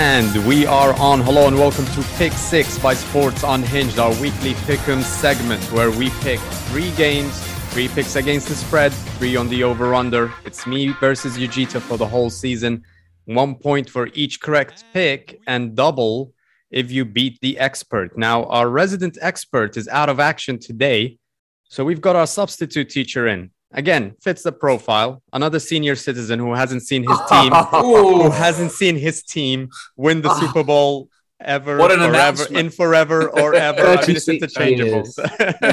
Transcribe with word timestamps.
And 0.00 0.46
we 0.46 0.64
are 0.64 0.92
on. 1.00 1.22
Hello 1.22 1.48
and 1.48 1.58
welcome 1.58 1.84
to 1.86 2.02
Pick 2.18 2.32
Six 2.32 2.78
by 2.78 2.94
Sports 2.94 3.42
Unhinged, 3.42 3.98
our 3.98 4.12
weekly 4.20 4.52
pick'em 4.52 5.02
segment 5.02 5.60
where 5.72 5.90
we 5.90 6.10
pick 6.20 6.38
three 6.68 6.92
games, 6.92 7.36
three 7.72 7.88
picks 7.88 8.14
against 8.14 8.46
the 8.46 8.54
spread, 8.54 8.92
three 9.18 9.34
on 9.34 9.48
the 9.48 9.64
over/under. 9.64 10.32
It's 10.44 10.68
me 10.68 10.90
versus 11.00 11.36
Yujita 11.36 11.80
for 11.80 11.96
the 11.96 12.06
whole 12.06 12.30
season. 12.30 12.84
One 13.24 13.56
point 13.56 13.90
for 13.90 14.08
each 14.14 14.40
correct 14.40 14.84
pick, 14.92 15.40
and 15.48 15.74
double 15.74 16.32
if 16.70 16.92
you 16.92 17.04
beat 17.04 17.40
the 17.40 17.58
expert. 17.58 18.16
Now, 18.16 18.44
our 18.44 18.68
resident 18.68 19.18
expert 19.20 19.76
is 19.76 19.88
out 19.88 20.08
of 20.08 20.20
action 20.20 20.60
today, 20.60 21.18
so 21.64 21.84
we've 21.84 22.00
got 22.00 22.14
our 22.14 22.28
substitute 22.28 22.88
teacher 22.88 23.26
in 23.26 23.50
again 23.72 24.14
fits 24.20 24.42
the 24.42 24.52
profile. 24.52 25.22
Another 25.32 25.58
senior 25.58 25.96
citizen 25.96 26.38
who 26.38 26.54
hasn't 26.54 26.82
seen 26.82 27.08
his 27.08 27.18
team 27.28 27.52
who 27.70 28.30
hasn't 28.30 28.72
seen 28.72 28.96
his 28.96 29.22
team 29.22 29.70
win 29.96 30.22
the 30.22 30.30
ah. 30.30 30.40
super 30.40 30.64
bowl 30.64 31.08
ever 31.40 31.76
What 31.76 31.92
an 31.92 31.98
forever 31.98 32.14
announcement. 32.14 32.56
in 32.56 32.70
forever 32.70 33.28
or 33.30 33.54
ever 33.68 33.86
i 33.86 34.06
mean 34.06 34.16
it's 34.16 34.24
36 34.26 34.28
interchangeable 34.28 35.04
years. 35.04 35.14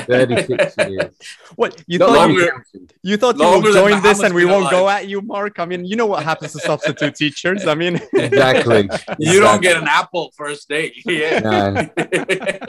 36 0.05 0.75
years. 0.89 1.15
what 1.55 1.81
you 1.87 1.97
Not 1.99 2.09
thought 2.09 2.17
long 2.17 2.31
you, 2.33 2.51
you 3.01 3.17
thought 3.17 3.35
you 3.37 3.41
longer 3.43 3.69
will 3.69 3.73
join 3.73 4.01
this 4.03 4.21
and 4.21 4.33
we 4.35 4.45
won't 4.45 4.69
go 4.69 4.87
at 4.87 5.07
you 5.07 5.21
mark 5.21 5.57
i 5.59 5.65
mean 5.65 5.83
you 5.85 5.95
know 5.95 6.05
what 6.05 6.23
happens 6.23 6.51
to 6.53 6.59
substitute 6.59 7.15
teachers 7.15 7.65
i 7.65 7.73
mean 7.75 7.99
Exactly. 8.13 8.89
You 9.19 9.39
don't 9.39 9.61
get 9.61 9.77
an 9.77 9.87
apple 9.87 10.31
first 10.37 10.67
day. 10.69 10.91
Yeah. 11.05 11.39
No. 11.39 11.89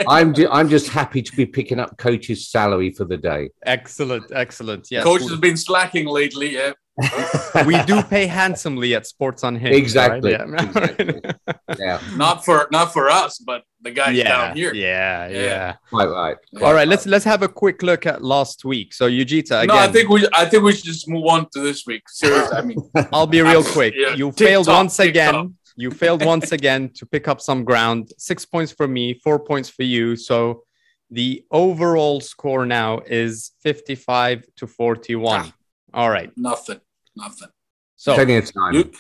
I'm 0.09 0.33
ju- 0.35 0.49
I'm 0.51 0.69
just 0.69 0.89
happy 0.89 1.23
to 1.23 1.37
be 1.37 1.45
picking 1.47 1.79
up 1.79 1.97
coach's 1.99 2.49
salary 2.49 2.91
for 2.93 3.05
the 3.05 3.17
day. 3.17 3.51
excellent 3.65 4.25
excellent 4.33 4.91
Yeah, 4.91 5.03
Coach 5.03 5.23
has 5.23 5.39
been 5.39 5.57
slacking 5.57 6.07
lately. 6.07 6.55
Yeah. 6.55 6.73
We 7.67 7.81
do 7.85 8.03
pay 8.03 8.27
handsomely 8.27 8.95
at 8.95 9.07
sports 9.07 9.43
unhinged 9.43 9.77
Exactly. 9.77 10.35
right? 10.35 10.61
Exactly. 10.61 11.21
yeah, 11.79 12.01
Not 12.16 12.45
for 12.45 12.69
not 12.71 12.93
for 12.93 13.11
us, 13.11 13.38
but 13.38 13.63
the 13.83 13.91
guys 13.91 14.16
yeah, 14.16 14.29
down 14.49 14.57
here. 14.57 14.73
yeah 14.75 15.29
yeah 15.29 15.41
Yeah. 15.43 15.75
quite 15.91 16.07
right. 16.09 16.37
All 16.63 16.75
right, 16.75 16.88
let's 16.88 17.07
let's 17.07 17.25
have 17.25 17.43
a 17.43 17.49
quick 17.49 17.83
look 17.83 18.07
at 18.07 18.23
last 18.23 18.65
week. 18.65 18.95
So 18.95 19.09
Yujita, 19.09 19.63
again, 19.63 19.66
No, 19.69 19.77
I 19.77 19.88
think 19.88 20.09
we 20.09 20.27
I 20.33 20.47
think 20.47 20.63
we 20.65 20.73
should 20.75 20.85
just 20.85 21.09
move 21.09 21.27
on 21.27 21.47
to 21.53 21.61
this 21.61 21.85
week. 21.87 22.03
Seriously, 22.09 22.57
I 22.57 22.63
mean, 22.63 22.79
I'll 23.13 23.27
be 23.27 23.43
real 23.43 23.65
quick. 23.65 23.95
Yeah, 23.97 24.15
You 24.15 24.33
tick 24.33 24.49
failed 24.49 24.66
once 24.69 24.97
tick 24.97 25.10
again. 25.10 25.55
You 25.79 25.91
failed 25.91 26.25
once 26.25 26.53
again 26.53 26.88
to 26.95 27.05
pick 27.05 27.29
up 27.29 27.41
some 27.43 27.63
ground. 27.63 28.10
Six 28.16 28.47
points 28.47 28.73
for 28.73 28.88
me, 28.88 29.21
four 29.23 29.38
points 29.38 29.69
for 29.69 29.83
you. 29.83 30.16
So 30.16 30.63
the 31.10 31.45
overall 31.51 32.21
score 32.21 32.65
now 32.65 33.01
is 33.07 33.53
55 33.63 34.45
to 34.57 34.66
41. 34.66 35.41
Ah. 35.45 35.53
All 35.95 36.10
right. 36.10 36.31
nothing, 36.37 36.81
nothing. 37.17 37.49
So 37.97 38.15
Plenty 38.15 38.37
of 38.37 38.53
time. 38.53 38.75
You, 38.75 38.91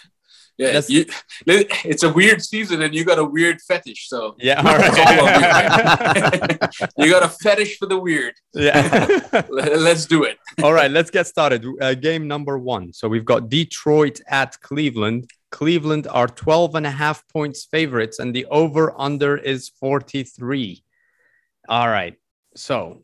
yeah, 0.58 0.68
Let's- 0.72 0.88
you, 0.88 1.04
it's 1.46 2.02
a 2.02 2.10
weird 2.10 2.42
season, 2.42 2.80
and 2.80 2.94
you 2.94 3.04
got 3.04 3.18
a 3.18 3.24
weird 3.24 3.60
fetish. 3.60 4.08
So 4.08 4.34
yeah, 4.38 4.62
all 4.62 4.74
It's 4.80 4.98
all 4.98 5.20
on 5.28 5.34
you, 5.34 5.46
right. 5.46 6.60
man. 6.80 6.88
you 6.96 7.10
got 7.10 7.22
a 7.22 7.28
fetish 7.28 7.76
for 7.78 7.84
the 7.86 7.98
weird. 7.98 8.32
yeah. 8.54 9.20
Let- 9.50 9.78
Let's 9.78 10.06
do 10.06 10.24
it. 10.24 10.38
All 10.62 10.72
right, 10.72 10.90
let's 10.90 11.10
get 11.10 11.26
started. 11.26 11.66
Uh, 11.80 11.92
game 11.94 12.26
number 12.26 12.56
one. 12.58 12.92
So 12.94 13.06
we've 13.06 13.24
got 13.26 13.50
Detroit 13.50 14.18
at 14.28 14.58
Cleveland. 14.62 15.28
Cleveland 15.50 16.06
are 16.10 16.26
12 16.26 16.74
and 16.74 16.86
a 16.86 16.90
half 16.90 17.22
points 17.28 17.66
favorites, 17.66 18.18
and 18.18 18.34
the 18.34 18.46
over 18.46 18.94
under 18.98 19.36
is 19.36 19.68
43. 19.68 20.82
All 21.68 21.88
right. 21.88 22.14
So 22.54 23.02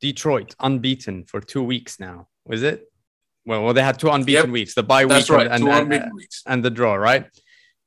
Detroit 0.00 0.54
unbeaten 0.60 1.24
for 1.24 1.40
two 1.40 1.64
weeks 1.64 1.98
now. 1.98 2.28
Was 2.46 2.62
it? 2.62 2.84
Well, 3.46 3.62
well, 3.62 3.72
they 3.74 3.82
had 3.82 3.98
two 3.98 4.10
unbeaten 4.10 4.46
Yep. 4.46 4.52
weeks, 4.52 4.74
the 4.74 4.82
bye 4.82 5.06
week 5.06 5.28
right. 5.30 5.46
and, 5.46 5.66
and, 5.68 5.92
and, 5.92 6.14
weeks. 6.14 6.42
and 6.46 6.64
the 6.64 6.70
draw, 6.70 6.94
right? 6.94 7.26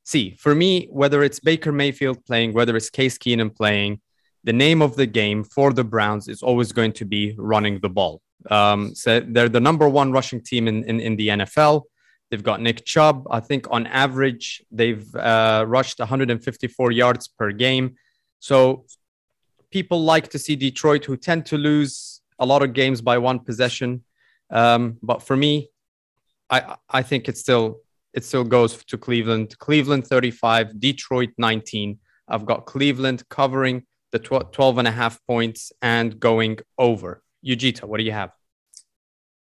See, 0.06 0.36
for 0.40 0.56
me, 0.56 0.88
whether 0.90 1.22
it's 1.22 1.40
Baker 1.40 1.72
Mayfield 1.72 2.26
playing, 2.26 2.54
whether 2.54 2.76
it's 2.76 2.90
Case 2.90 3.18
Keenum 3.18 3.54
playing, 3.56 4.00
the 4.44 4.54
name 4.54 4.82
of 4.82 4.96
the 4.96 5.06
game 5.06 5.44
for 5.44 5.74
the 5.74 5.84
Browns 5.84 6.28
is 6.28 6.42
always 6.42 6.72
going 6.72 6.94
to 6.94 7.06
be 7.06 7.36
running 7.38 7.80
the 7.82 7.90
ball. 7.90 8.22
Um, 8.50 8.96
so 8.96 9.20
they're 9.20 9.50
the 9.50 9.60
number 9.60 9.88
one 9.90 10.12
rushing 10.14 10.42
team 10.42 10.68
in, 10.68 10.84
in, 10.86 11.00
in 11.02 11.16
the 11.18 11.28
NFL. 11.28 11.84
They've 12.32 12.42
got 12.42 12.62
Nick 12.62 12.86
Chubb. 12.86 13.28
I 13.30 13.42
think 13.42 13.68
on 13.70 13.86
average, 13.88 14.64
they've 14.72 15.14
uh, 15.16 15.66
rushed 15.68 16.00
154 16.00 16.92
yards 16.92 17.28
per 17.28 17.52
game. 17.52 17.96
So 18.40 18.86
people 19.72 20.02
like 20.04 20.30
to 20.30 20.40
see 20.40 20.56
Detroit, 20.56 21.06
who 21.06 21.18
tend 21.18 21.46
to 21.48 21.58
lose 21.58 22.22
a 22.40 22.46
lot 22.46 22.64
of 22.64 22.74
games 22.74 23.02
by 23.02 23.18
one 23.18 23.40
possession. 23.40 24.04
Um, 24.50 24.98
but 25.02 25.22
for 25.24 25.36
me, 25.36 25.70
I, 26.50 26.78
I 26.90 27.02
think 27.04 27.30
it 27.30 27.38
still 27.38 27.82
it 28.14 28.26
still 28.26 28.44
goes 28.44 28.84
to 28.86 28.98
Cleveland. 28.98 29.58
Cleveland 29.60 30.08
35, 30.08 30.80
Detroit 30.80 31.30
19. 31.38 32.00
I've 32.28 32.46
got 32.46 32.66
Cleveland 32.66 33.24
covering 33.30 33.84
the 34.12 34.20
tw- 34.20 34.52
12 34.52 34.80
and 34.80 34.88
a 34.88 34.92
half 34.92 35.24
points 35.28 35.72
and 35.82 36.20
going 36.20 36.58
over. 36.78 37.22
Yujita, 37.46 37.84
what 37.84 38.00
do 38.00 38.04
you 38.04 38.12
have? 38.12 38.32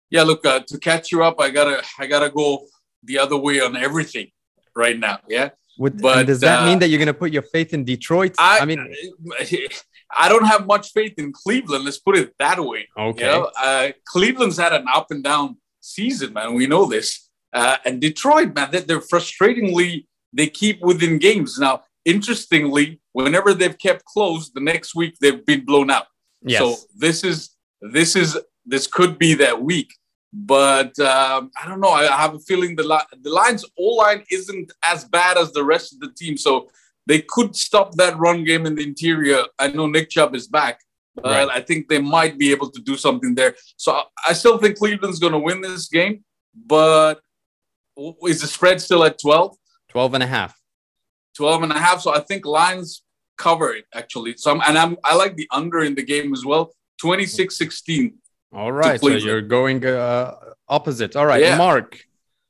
Yeah, 0.10 0.24
look, 0.24 0.46
uh, 0.46 0.62
to 0.68 0.80
catch 0.80 1.12
you 1.12 1.24
up, 1.24 1.40
I 1.40 1.50
gotta 1.50 1.84
I 2.00 2.08
gotta 2.08 2.30
go 2.30 2.66
the 3.04 3.20
other 3.20 3.38
way 3.38 3.60
on 3.60 3.76
everything 3.76 4.32
right 4.76 4.98
now. 4.98 5.20
Yeah, 5.28 5.50
Would, 5.78 6.02
But, 6.02 6.26
does 6.26 6.40
that 6.42 6.62
uh, 6.62 6.66
mean 6.66 6.80
that 6.80 6.90
you're 6.90 7.00
going 7.00 7.08
to 7.08 7.14
put 7.14 7.32
your 7.32 7.42
faith 7.42 7.74
in 7.74 7.84
Detroit? 7.84 8.36
I, 8.38 8.60
I 8.60 8.66
mean, 8.66 8.80
I 10.18 10.30
don't 10.30 10.46
have 10.46 10.66
much 10.66 10.92
faith 10.94 11.14
in 11.18 11.32
Cleveland. 11.34 11.86
Let's 11.86 12.00
put 12.00 12.18
it 12.18 12.34
that 12.40 12.60
way. 12.64 12.88
okay. 12.98 13.26
You 13.26 13.32
know, 13.32 13.52
uh, 13.62 13.92
Cleveland's 14.08 14.58
had 14.58 14.74
an 14.74 14.86
up 14.94 15.08
and 15.12 15.24
down 15.24 15.58
season, 15.82 16.34
man. 16.34 16.54
We 16.54 16.68
know 16.68 16.86
this. 16.86 17.30
Uh, 17.54 17.78
and 17.86 18.02
Detroit, 18.02 18.54
man, 18.56 18.70
they- 18.72 18.82
they're 18.82 19.00
frustratingly 19.02 20.06
they 20.34 20.48
keep 20.48 20.82
within 20.82 21.18
games. 21.18 21.58
Now, 21.58 21.84
interestingly, 22.04 23.00
whenever 23.14 23.54
they've 23.54 23.78
kept 23.78 24.04
close, 24.06 24.52
the 24.52 24.60
next 24.60 24.96
week 24.96 25.16
they've 25.22 25.46
been 25.46 25.64
blown 25.66 25.90
out. 25.90 26.08
yes. 26.42 26.60
So 26.62 26.76
this 26.98 27.24
is 27.24 27.38
this 27.82 28.16
is 28.16 28.38
this 28.66 28.86
could 28.88 29.18
be 29.18 29.34
that 29.36 29.62
week, 29.62 29.94
but 30.34 30.98
um, 31.00 31.52
I 31.62 31.68
don't 31.68 31.80
know. 31.80 31.90
I 31.90 32.06
have 32.24 32.34
a 32.36 32.40
feeling 32.40 32.76
the 32.76 32.84
li- 32.94 33.10
the 33.22 33.30
Lions' 33.30 33.66
O 33.78 33.84
line 34.04 34.24
isn't 34.32 34.72
as 34.84 35.06
bad 35.06 35.38
as 35.38 35.52
the 35.54 35.64
rest 35.64 35.94
of 35.94 36.00
the 36.00 36.12
team, 36.22 36.36
so 36.38 36.54
they 37.08 37.22
could 37.28 37.56
stop 37.56 37.94
that 37.96 38.18
run 38.18 38.44
game 38.44 38.66
in 38.66 38.76
the 38.76 38.84
interior. 38.84 39.44
I 39.60 39.68
know 39.68 39.88
Nick 39.88 40.10
Chubb 40.10 40.36
is 40.36 40.48
back, 40.48 40.80
but 41.16 41.26
Right. 41.26 41.50
I 41.52 41.62
think 41.62 41.88
they 41.88 42.00
might 42.00 42.38
be 42.38 42.52
able 42.52 42.70
to 42.72 42.82
do 42.82 42.96
something 42.98 43.36
there. 43.36 43.56
So 43.78 43.94
I, 43.94 44.04
I 44.30 44.34
still 44.34 44.58
think 44.58 44.78
Cleveland's 44.78 45.20
going 45.20 45.34
to 45.34 45.40
win 45.40 45.62
this 45.62 45.88
game, 45.88 46.24
but 46.56 47.22
is 48.28 48.42
the 48.42 48.48
spread 48.48 48.82
still 48.82 49.04
at 49.04 49.20
12? 49.20 49.56
12 49.90 50.14
and 50.16 50.24
a 50.24 50.28
half. 50.28 50.60
12 51.38 51.64
and 51.64 51.72
a 51.72 51.80
half. 51.80 52.02
So 52.02 52.14
I 52.14 52.20
think 52.20 52.46
Lions 52.46 53.04
cover 53.38 53.74
it 53.74 53.86
actually. 53.94 54.36
So 54.38 54.52
I'm, 54.52 54.62
and 54.68 54.78
I'm 54.78 54.98
I 55.04 55.16
like 55.16 55.36
the 55.36 55.48
under 55.52 55.84
in 55.84 55.96
the 55.96 56.04
game 56.04 56.34
as 56.34 56.46
well. 56.46 56.74
26-16. 57.04 58.14
All 58.54 58.72
right. 58.72 59.00
So 59.00 59.10
you're 59.10 59.42
going 59.42 59.86
uh, 59.86 60.34
opposite. 60.68 61.16
All 61.16 61.26
right. 61.26 61.42
Yeah. 61.42 61.58
Mark. 61.58 62.00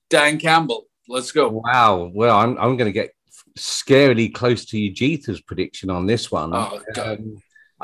Dan 0.10 0.38
Campbell. 0.40 0.86
Let's 1.08 1.32
go. 1.32 1.50
Wow. 1.50 2.12
Well, 2.14 2.38
I'm 2.38 2.58
I'm 2.58 2.78
going 2.78 2.86
to 2.86 2.92
get 2.92 3.15
scarily 3.58 4.34
close 4.34 4.66
to 4.66 4.78
Ujita's 4.78 5.42
prediction 5.42 5.90
on 5.90 6.06
this 6.06 6.32
one. 6.32 6.54
Oh, 6.54 6.80
Um, 7.02 7.38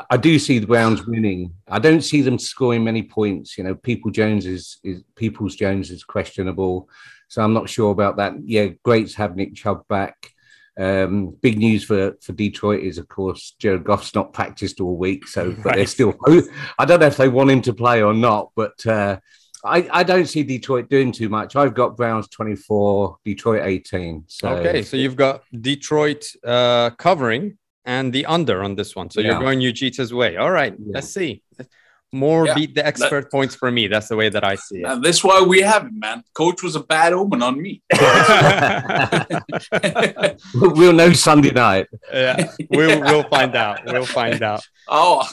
I- 0.09 0.18
do 0.18 0.40
see 0.40 0.59
the 0.59 0.68
Browns 0.68 1.06
winning. 1.06 1.54
I 1.68 1.80
don't 1.80 2.02
see 2.02 2.22
them 2.22 2.40
scoring 2.40 2.84
many 2.84 3.04
points. 3.04 3.58
You 3.58 3.64
know, 3.66 3.76
People 3.76 4.12
Jones 4.12 4.46
is, 4.46 4.78
is 4.84 5.04
Peoples-Jones 5.16 5.92
is 5.92 6.04
questionable, 6.04 6.90
so 7.28 7.42
I'm 7.44 7.54
not 7.54 7.70
sure 7.70 7.92
about 7.92 8.18
that. 8.18 8.34
Yeah, 8.46 8.68
great 8.84 9.10
to 9.10 9.18
have 9.18 9.36
Nick 9.36 9.56
Chubb 9.56 9.88
back. 9.88 10.16
Um, 10.80 11.36
big 11.42 11.58
news 11.58 11.84
for 11.84 12.16
for 12.22 12.31
Detroit 12.31 12.81
is, 12.84 12.98
of 12.98 13.08
course, 13.10 13.56
Jared 13.60 13.84
Goff's 13.84 14.16
not 14.16 14.31
practiced 14.31 14.80
all 14.80 14.96
week, 14.96 15.28
so 15.28 15.52
but 15.62 15.76
they're 15.76 15.86
still. 15.86 16.16
I 16.80 16.86
don't 16.86 17.02
know 17.02 17.08
if 17.08 17.18
they 17.18 17.28
want 17.28 17.52
him 17.52 17.62
to 17.64 17.74
play 17.74 18.02
or 18.02 18.14
not, 18.14 18.52
but 18.56 18.86
uh, 18.88 19.20
I, 19.64 19.88
I 19.92 20.04
don't 20.04 20.26
see 20.26 20.44
Detroit 20.44 20.90
doing 20.90 21.12
too 21.12 21.30
much. 21.30 21.56
I've 21.56 21.74
got 21.74 21.96
Browns 21.96 22.28
24, 22.30 23.18
Detroit 23.24 23.62
18. 23.63 24.25
So 24.28 24.50
Okay. 24.50 24.81
So 24.81 24.98
you've 24.98 25.16
got 25.16 25.44
Detroit 25.60 26.25
uh, 26.46 26.90
covering 26.92 27.58
and 27.86 28.12
the 28.13 28.25
under 28.25 28.63
on 28.63 28.75
this 28.75 28.96
one. 28.96 29.10
So 29.10 29.22
you're 29.22 29.40
going 29.40 29.60
Ujita's 29.60 30.13
way. 30.13 30.38
All 30.38 30.52
right. 30.52 30.74
Yeah. 30.78 30.92
Let's 30.94 31.10
see. 31.10 31.42
More 32.13 32.46
Yeah. 32.46 32.56
beat 32.56 32.75
the 32.75 32.86
expert 32.86 33.31
points 33.31 33.56
for 33.56 33.72
me. 33.72 33.88
That's 33.88 34.10
the 34.10 34.18
way 34.18 34.28
that 34.28 34.44
I 34.44 34.56
see 34.56 34.84
it. 34.84 35.02
That's 35.02 35.24
why 35.24 35.42
we 35.42 35.62
have 35.62 35.86
it, 35.86 35.94
man. 35.94 36.24
Coach 36.34 36.62
was 36.62 36.75
a 36.75 36.81
bad 36.81 37.14
omen 37.14 37.42
on 37.42 37.62
me. 37.62 37.81
we'll 40.54 40.92
know 40.92 41.14
Sunday 41.14 41.52
night. 41.52 41.88
yeah, 42.12 42.52
we'll 42.69 43.00
we'll 43.00 43.24
find 43.30 43.56
out. 43.56 43.86
We'll 43.86 44.06
find 44.06 44.44
out. 44.44 44.62
oh, 44.90 45.25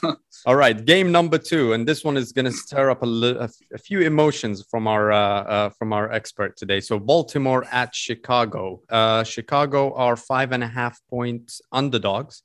All 0.46 0.56
right, 0.56 0.84
game 0.84 1.10
number 1.10 1.36
two, 1.36 1.72
and 1.72 1.86
this 1.86 2.04
one 2.04 2.16
is 2.16 2.32
going 2.32 2.44
to 2.44 2.52
stir 2.52 2.90
up 2.90 3.02
a, 3.02 3.50
a 3.72 3.78
few 3.78 4.00
emotions 4.00 4.64
from 4.70 4.86
our 4.86 5.10
uh, 5.10 5.42
uh, 5.42 5.70
from 5.70 5.92
our 5.92 6.10
expert 6.12 6.56
today. 6.56 6.80
So 6.80 6.98
Baltimore 6.98 7.66
at 7.72 7.94
Chicago. 7.94 8.82
Uh, 8.88 9.24
Chicago 9.24 9.94
are 9.94 10.16
five 10.16 10.52
and 10.52 10.62
a 10.62 10.68
half 10.68 11.00
point 11.10 11.60
underdogs, 11.72 12.42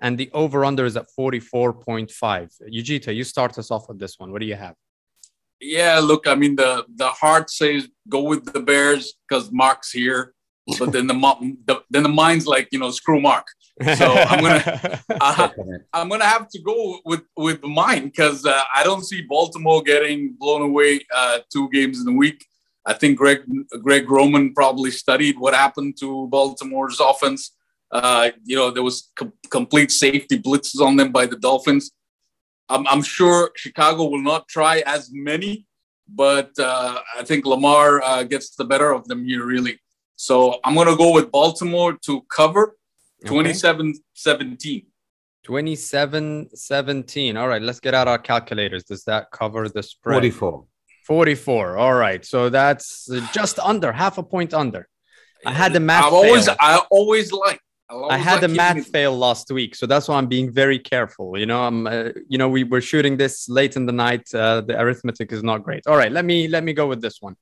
and 0.00 0.16
the 0.16 0.30
over 0.32 0.64
under 0.64 0.84
is 0.84 0.96
at 0.96 1.10
forty 1.10 1.40
four 1.40 1.72
point 1.72 2.10
five. 2.10 2.50
Yujita, 2.72 3.14
you 3.14 3.24
start 3.24 3.58
us 3.58 3.70
off 3.70 3.88
with 3.88 3.98
this 3.98 4.18
one. 4.18 4.30
What 4.30 4.40
do 4.40 4.46
you 4.46 4.56
have? 4.56 4.76
yeah. 5.60 5.98
Look, 5.98 6.26
I 6.26 6.34
mean, 6.34 6.56
the 6.56 6.84
the 6.94 7.08
heart 7.08 7.50
says 7.50 7.88
go 8.08 8.22
with 8.22 8.52
the 8.52 8.60
Bears 8.60 9.14
because 9.28 9.50
Mark's 9.50 9.90
here. 9.90 10.34
but 10.78 10.92
then 10.92 11.06
the, 11.06 11.14
the 11.66 11.82
then 11.90 12.04
the 12.04 12.08
mind's 12.08 12.46
like 12.46 12.68
you 12.70 12.78
know 12.78 12.90
screw 12.90 13.20
Mark. 13.20 13.46
So 13.82 14.06
I'm 14.06 14.40
gonna 14.40 15.00
uh, 15.20 15.48
I'm 15.92 16.08
gonna 16.08 16.24
have 16.24 16.48
to 16.50 16.60
go 16.60 17.00
with 17.04 17.22
with 17.36 17.62
mine 17.64 18.04
because 18.04 18.46
uh, 18.46 18.62
I 18.74 18.84
don't 18.84 19.04
see 19.04 19.22
Baltimore 19.22 19.82
getting 19.82 20.36
blown 20.38 20.62
away 20.62 21.00
uh, 21.12 21.38
two 21.52 21.68
games 21.70 22.00
in 22.00 22.08
a 22.08 22.16
week. 22.16 22.46
I 22.86 22.92
think 22.92 23.18
Greg 23.18 23.40
Greg 23.82 24.08
Roman 24.08 24.54
probably 24.54 24.90
studied 24.92 25.38
what 25.38 25.54
happened 25.54 25.96
to 26.00 26.28
Baltimore's 26.28 27.00
offense. 27.00 27.56
Uh, 27.90 28.30
you 28.44 28.56
know, 28.56 28.70
there 28.70 28.82
was 28.82 29.10
com- 29.16 29.32
complete 29.50 29.90
safety 29.90 30.38
blitzes 30.38 30.80
on 30.80 30.96
them 30.96 31.10
by 31.10 31.26
the 31.26 31.36
Dolphins. 31.36 31.90
I'm, 32.68 32.86
I'm 32.88 33.02
sure 33.02 33.50
Chicago 33.56 34.04
will 34.04 34.22
not 34.22 34.48
try 34.48 34.82
as 34.86 35.10
many, 35.12 35.66
but 36.08 36.50
uh, 36.58 37.00
I 37.16 37.24
think 37.24 37.44
Lamar 37.44 38.02
uh, 38.02 38.22
gets 38.24 38.56
the 38.56 38.64
better 38.64 38.90
of 38.90 39.06
them 39.06 39.24
here, 39.24 39.44
really. 39.44 39.78
So 40.16 40.58
I'm 40.64 40.74
going 40.74 40.88
to 40.88 40.96
go 40.96 41.12
with 41.12 41.30
Baltimore 41.30 41.98
to 42.06 42.22
cover 42.34 42.76
27 43.24 43.94
17. 44.14 44.86
27 45.44 46.48
17. 46.54 47.36
All 47.36 47.48
right, 47.48 47.62
let's 47.62 47.80
get 47.80 47.94
out 47.94 48.08
our 48.08 48.18
calculators. 48.18 48.84
Does 48.84 49.04
that 49.04 49.30
cover 49.30 49.68
the 49.68 49.82
spread? 49.82 50.14
44. 50.14 50.64
44. 51.06 51.76
All 51.76 51.94
right. 51.94 52.24
So 52.24 52.48
that's 52.48 53.08
just 53.32 53.58
under 53.58 53.92
half 53.92 54.18
a 54.18 54.22
point 54.22 54.54
under. 54.54 54.88
I 55.46 55.52
had 55.52 55.74
the 55.74 55.80
math. 55.80 56.06
I've 56.06 56.12
always. 56.14 56.48
I 56.48 56.80
always 56.90 57.30
like. 57.32 57.60
I 57.90 58.16
had 58.16 58.40
the 58.40 58.48
math 58.48 58.78
it. 58.78 58.86
fail 58.86 59.16
last 59.16 59.50
week, 59.52 59.74
so 59.74 59.86
that's 59.86 60.08
why 60.08 60.16
I'm 60.16 60.26
being 60.26 60.50
very 60.50 60.78
careful. 60.78 61.38
You 61.38 61.44
know, 61.44 61.62
I'm, 61.64 61.86
uh, 61.86 62.08
you 62.28 62.38
know, 62.38 62.48
we 62.48 62.64
were 62.64 62.80
shooting 62.80 63.18
this 63.18 63.46
late 63.48 63.76
in 63.76 63.84
the 63.84 63.92
night. 63.92 64.34
Uh, 64.34 64.62
the 64.62 64.80
arithmetic 64.80 65.30
is 65.32 65.42
not 65.42 65.62
great. 65.62 65.86
All 65.86 65.96
right, 65.96 66.10
let 66.10 66.24
me 66.24 66.48
let 66.48 66.64
me 66.64 66.72
go 66.72 66.86
with 66.86 67.02
this 67.02 67.20
one. 67.20 67.36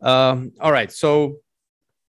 Um, 0.00 0.52
all 0.58 0.72
right, 0.72 0.90
so 0.90 1.36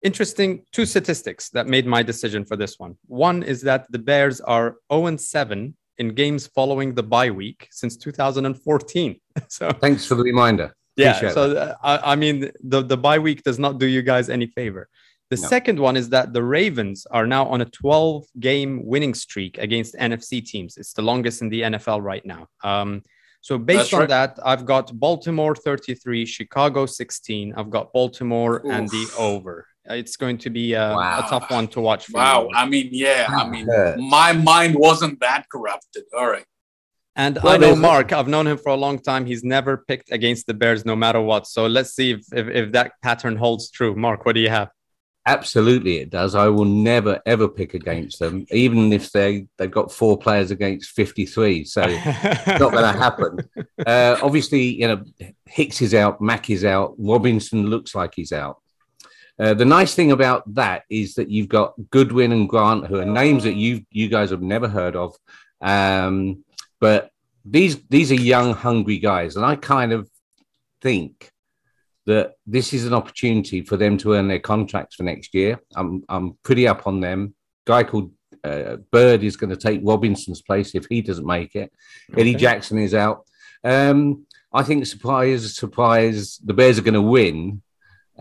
interesting 0.03 0.65
two 0.73 0.87
statistics 0.87 1.51
that 1.51 1.67
made 1.67 1.87
my 1.87 2.03
decision 2.03 2.45
for 2.45 2.57
this 2.57 2.79
one. 2.79 2.97
One 3.07 3.43
is 3.43 3.63
that 3.63 3.87
the 3.91 3.99
Bears 3.99 4.41
are 4.41 4.77
0 4.93 5.07
and 5.07 5.21
7 5.21 5.77
in 5.99 6.15
games 6.15 6.47
following 6.49 6.95
the 6.95 7.03
bye 7.03 7.31
week 7.31 7.69
since 7.71 7.97
2014. 7.97 9.21
so 9.49 9.71
thanks 9.71 10.07
for 10.07 10.15
the 10.15 10.23
reminder. 10.23 10.75
Yeah. 10.97 11.31
so 11.31 11.57
uh, 11.57 11.75
I, 11.83 12.13
I, 12.13 12.17
mean, 12.17 12.51
the, 12.63 12.83
the 12.83 12.97
bye 12.97 13.19
week 13.19 13.43
does 13.45 13.59
not 13.59 13.79
do 13.79 13.87
you 13.87 14.03
guys 14.03 14.29
any 14.29 14.47
favor. 14.47 14.89
The 15.31 15.41
no. 15.41 15.49
second 15.49 15.79
one 15.79 15.97
is 15.97 16.11
that 16.11 16.35
the 16.35 16.43
Ravens 16.43 17.07
are 17.11 17.27
now 17.27 17.47
on 17.47 17.63
a 17.63 17.65
12 17.65 18.27
game 18.39 18.85
winning 18.85 19.15
streak 19.15 19.57
against 19.57 19.95
NFC 19.95 20.45
teams. 20.45 20.77
It's 20.77 20.93
the 20.93 21.01
longest 21.01 21.41
in 21.41 21.49
the 21.49 21.63
NFL 21.63 22.03
right 22.03 22.25
now. 22.27 22.49
Um, 22.63 23.03
so 23.41 23.59
based 23.59 23.79
That's 23.79 23.93
on 23.95 24.01
right. 24.01 24.09
that, 24.11 24.39
I've 24.45 24.67
got 24.67 24.97
Baltimore 24.99 25.57
33, 25.57 26.27
Chicago 26.27 26.85
16. 26.85 27.55
I've 27.57 27.71
got 27.71 27.93
Baltimore 27.93 28.65
Oof. 28.65 28.73
and 28.73 28.89
the 28.89 29.11
over. 29.19 29.67
It's 29.85 30.17
going 30.17 30.39
to 30.39 30.51
be 30.51 30.75
a, 30.75 30.95
wow. 30.95 31.23
a 31.25 31.29
tough 31.29 31.51
one 31.51 31.67
to 31.69 31.81
watch. 31.81 32.11
wow. 32.11 32.43
You. 32.43 32.51
I 32.55 32.67
mean, 32.67 32.89
yeah. 32.93 33.27
I 33.29 33.49
mean, 33.49 33.67
my 34.09 34.33
mind 34.33 34.77
wasn't 34.77 35.21
that 35.21 35.49
corrupted. 35.51 36.05
All 36.17 36.31
right. 36.31 36.45
And 37.15 37.39
well, 37.43 37.55
I 37.55 37.57
know 37.59 37.77
Mark, 37.77 38.13
I've 38.13 38.29
known 38.29 38.47
him 38.47 38.57
for 38.57 38.71
a 38.71 38.77
long 38.77 38.99
time. 38.99 39.27
He's 39.27 39.45
never 39.45 39.77
picked 39.77 40.13
against 40.13 40.47
the 40.47 40.55
Bears 40.55 40.87
no 40.87 40.97
matter 40.97 41.21
what. 41.21 41.47
So 41.47 41.67
let's 41.67 41.95
see 41.95 42.13
if, 42.13 42.21
if, 42.33 42.49
if 42.49 42.73
that 42.73 42.93
pattern 43.03 43.37
holds 43.37 43.71
true. 43.71 43.95
Mark, 43.95 44.25
what 44.25 44.35
do 44.35 44.41
you 44.41 44.49
have? 44.49 44.71
Absolutely, 45.25 45.99
it 45.99 46.11
does. 46.11 46.35
I 46.35 46.49
will 46.49 46.65
never 46.65 47.21
ever 47.27 47.47
pick 47.47 47.75
against 47.75 48.19
them, 48.19 48.45
even 48.51 48.93
if 48.93 49.13
they 49.13 49.47
they've 49.57 49.71
got 49.71 49.93
four 49.93 50.19
players 50.19 50.51
against 50.51 50.91
fifty 50.91 51.27
three. 51.27 51.65
So 51.65 51.83
not 51.87 52.59
going 52.73 52.83
to 52.83 52.93
happen. 52.93 53.39
Uh, 53.87 54.17
obviously, 54.21 54.63
you 54.63 54.89
know 54.89 55.05
Hicks 55.47 55.81
is 55.81 55.95
out, 55.95 56.21
Mack 56.21 56.51
is 56.51 56.65
out, 56.65 56.95
Robinson 56.99 57.67
looks 57.67 57.95
like 57.95 58.15
he's 58.17 58.33
out. 58.33 58.62
Uh, 59.43 59.55
the 59.55 59.65
nice 59.65 59.93
thing 59.97 60.13
about 60.13 60.43
that 60.55 60.85
is 60.89 61.15
that 61.15 61.29
you've 61.29 61.49
got 61.49 61.75
Goodwin 61.91 62.31
and 62.31 62.49
Grant, 62.49 62.87
who 62.87 63.01
are 63.01 63.05
names 63.05 63.43
that 63.43 63.57
you 63.57 63.85
you 63.91 64.09
guys 64.09 64.31
have 64.31 64.41
never 64.41 64.69
heard 64.69 64.95
of, 64.95 65.17
um, 65.61 66.45
but 66.79 67.11
these 67.45 67.83
these 67.89 68.13
are 68.13 68.27
young, 68.33 68.55
hungry 68.55 68.99
guys, 68.99 69.35
and 69.35 69.45
I 69.45 69.57
kind 69.57 69.93
of 69.93 70.09
think 70.81 71.33
that 72.07 72.35
this 72.47 72.73
is 72.73 72.87
an 72.87 72.95
opportunity 72.95 73.63
for 73.63 73.77
them 73.77 73.99
to 73.99 74.15
earn 74.15 74.29
their 74.29 74.39
contracts 74.39 74.95
for 74.95 75.03
next 75.03 75.35
year. 75.35 75.59
I'm 75.75 76.05
I'm 76.09 76.39
pretty 76.45 76.69
up 76.69 76.87
on 76.87 77.01
them. 77.01 77.35
Guy 77.65 77.83
called 77.83 78.13
uh, 78.45 78.77
Byrd 78.93 79.25
is 79.25 79.37
going 79.37 79.51
to 79.51 79.57
take 79.57 79.81
Robinson's 79.83 80.43
place 80.43 80.77
if 80.77 80.87
he 80.87 81.03
doesn't 81.03 81.27
make 81.27 81.57
it. 81.57 81.73
Okay. 82.13 82.21
Eddie 82.21 82.35
Jackson 82.37 82.79
is 82.79 82.95
out. 82.95 83.27
Um, 83.65 84.25
I 84.53 84.63
think 84.63 84.87
surprise, 84.87 85.57
surprise, 85.57 86.39
the 86.45 86.55
Bears 86.55 86.79
are 86.79 86.83
going 86.83 86.95
to 86.95 87.03
win. 87.03 87.63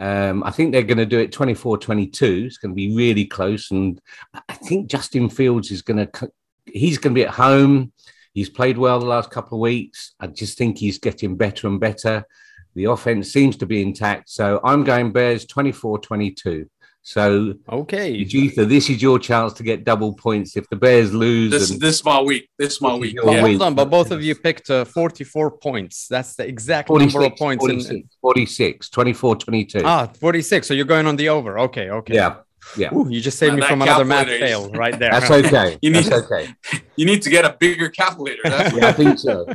Um, 0.01 0.43
I 0.43 0.49
think 0.49 0.71
they're 0.71 0.81
going 0.81 0.97
to 0.97 1.05
do 1.05 1.19
it 1.19 1.31
24 1.31 1.77
22. 1.77 2.45
It's 2.47 2.57
going 2.57 2.71
to 2.71 2.75
be 2.75 2.95
really 2.95 3.25
close. 3.25 3.69
And 3.69 4.01
I 4.49 4.53
think 4.53 4.89
Justin 4.89 5.29
Fields 5.29 5.69
is 5.69 5.83
going 5.83 6.07
to, 6.07 6.31
he's 6.65 6.97
going 6.97 7.13
to 7.13 7.19
be 7.19 7.25
at 7.25 7.35
home. 7.35 7.93
He's 8.33 8.49
played 8.49 8.79
well 8.79 8.99
the 8.99 9.05
last 9.05 9.29
couple 9.29 9.59
of 9.59 9.61
weeks. 9.61 10.15
I 10.19 10.25
just 10.25 10.57
think 10.57 10.79
he's 10.79 10.97
getting 10.97 11.37
better 11.37 11.67
and 11.67 11.79
better. 11.79 12.25
The 12.73 12.85
offense 12.85 13.31
seems 13.31 13.57
to 13.57 13.67
be 13.67 13.83
intact. 13.83 14.29
So 14.31 14.59
I'm 14.63 14.83
going 14.83 15.11
Bears 15.11 15.45
24 15.45 15.99
22. 15.99 16.67
So 17.03 17.55
okay, 17.67 18.23
Jeetha, 18.23 18.67
this 18.67 18.89
is 18.89 19.01
your 19.01 19.17
chance 19.17 19.53
to 19.53 19.63
get 19.63 19.83
double 19.83 20.13
points 20.13 20.55
if 20.55 20.69
the 20.69 20.75
Bears 20.75 21.13
lose. 21.13 21.51
This 21.51 21.71
and, 21.71 21.81
this 21.81 21.95
is 21.95 22.05
my 22.05 22.21
week. 22.21 22.47
This 22.59 22.73
is 22.73 22.81
my 22.81 22.93
week. 22.93 23.17
Yeah. 23.23 23.41
Hold 23.41 23.61
on, 23.63 23.73
but 23.73 23.85
both 23.89 24.11
of 24.11 24.23
you 24.23 24.35
picked 24.35 24.69
uh, 24.69 24.85
44 24.85 25.57
points. 25.57 26.07
That's 26.07 26.35
the 26.35 26.47
exact 26.47 26.89
46, 26.89 27.13
number 27.13 27.27
of 27.27 27.35
points. 27.37 27.63
46, 27.63 27.89
in, 27.89 28.09
46, 28.21 28.89
24, 28.89 29.35
22. 29.35 29.81
Ah, 29.83 30.07
46. 30.19 30.67
So 30.67 30.73
you're 30.75 30.85
going 30.85 31.07
on 31.07 31.15
the 31.15 31.29
over. 31.29 31.57
Okay, 31.59 31.89
okay. 31.89 32.13
Yeah. 32.13 32.35
Yeah. 32.77 32.93
Ooh, 32.93 33.07
you 33.09 33.21
just 33.21 33.37
saved 33.37 33.55
me 33.55 33.61
from 33.61 33.81
another 33.81 34.05
math 34.05 34.27
fail 34.27 34.69
right 34.73 34.97
there. 34.97 35.11
That's 35.11 35.29
okay. 35.29 35.77
you 35.81 35.91
need, 35.91 36.05
That's 36.05 36.31
okay. 36.31 36.53
You 36.95 37.05
need 37.05 37.21
to 37.23 37.29
get 37.29 37.45
a 37.45 37.57
bigger 37.59 37.89
calculator. 37.89 38.41
yeah, 38.45 38.87
I 38.87 38.91
think 38.91 39.17
so. 39.17 39.47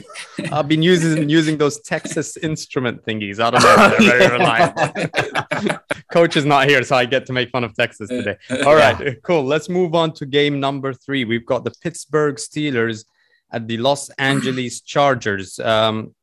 I've 0.52 0.68
been 0.68 0.82
using 0.82 1.28
using 1.28 1.58
those 1.58 1.80
Texas 1.80 2.38
instrument 2.38 3.04
thingies. 3.04 3.40
I 3.40 3.50
don't 3.50 3.62
know. 3.62 3.88
They're 3.98 4.18
very 4.18 4.32
reliable. 4.32 5.82
Coach 6.10 6.36
is 6.36 6.46
not 6.46 6.66
here, 6.68 6.82
so 6.82 6.96
I 6.96 7.04
get 7.04 7.26
to 7.26 7.32
make 7.34 7.50
fun 7.50 7.64
of 7.64 7.74
Texas 7.74 8.08
today. 8.08 8.36
All 8.64 8.74
right, 8.74 8.98
yeah. 8.98 9.10
cool. 9.22 9.44
Let's 9.44 9.68
move 9.68 9.94
on 9.94 10.12
to 10.14 10.24
game 10.24 10.60
number 10.60 10.94
three. 10.94 11.24
We've 11.24 11.44
got 11.44 11.64
the 11.64 11.72
Pittsburgh 11.82 12.36
Steelers 12.36 13.04
at 13.52 13.68
the 13.68 13.76
Los 13.76 14.08
Angeles 14.10 14.80
Chargers. 14.80 15.58
Um, 15.60 16.14